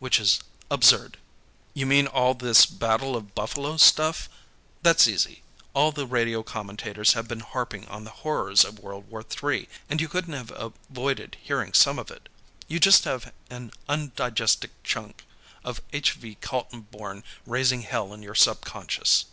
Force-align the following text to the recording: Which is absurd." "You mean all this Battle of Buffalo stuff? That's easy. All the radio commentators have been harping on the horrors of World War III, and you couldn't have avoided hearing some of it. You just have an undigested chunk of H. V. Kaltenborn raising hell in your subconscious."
Which 0.00 0.18
is 0.18 0.40
absurd." 0.68 1.16
"You 1.72 1.86
mean 1.86 2.08
all 2.08 2.34
this 2.34 2.66
Battle 2.66 3.14
of 3.14 3.36
Buffalo 3.36 3.76
stuff? 3.76 4.28
That's 4.82 5.06
easy. 5.06 5.44
All 5.74 5.92
the 5.92 6.08
radio 6.08 6.42
commentators 6.42 7.12
have 7.12 7.28
been 7.28 7.38
harping 7.38 7.86
on 7.86 8.02
the 8.02 8.10
horrors 8.10 8.64
of 8.64 8.80
World 8.80 9.08
War 9.08 9.24
III, 9.24 9.68
and 9.88 10.00
you 10.00 10.08
couldn't 10.08 10.32
have 10.34 10.50
avoided 10.50 11.36
hearing 11.40 11.72
some 11.72 12.00
of 12.00 12.10
it. 12.10 12.28
You 12.66 12.80
just 12.80 13.04
have 13.04 13.32
an 13.48 13.70
undigested 13.88 14.72
chunk 14.82 15.24
of 15.62 15.80
H. 15.92 16.14
V. 16.14 16.36
Kaltenborn 16.42 17.22
raising 17.46 17.82
hell 17.82 18.12
in 18.12 18.24
your 18.24 18.34
subconscious." 18.34 19.26